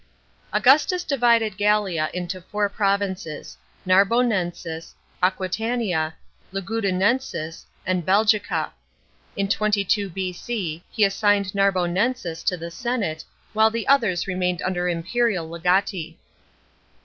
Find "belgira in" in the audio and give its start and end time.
8.03-9.47